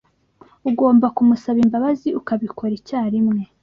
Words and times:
Ugomba 0.69 1.07
kumusaba 1.15 1.59
imbabazi, 1.65 2.09
ukabikora 2.19 2.73
icyarimwe. 2.79 3.41